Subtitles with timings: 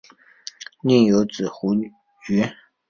[0.81, 1.75] 宁有子胡
[2.25, 2.55] 虔。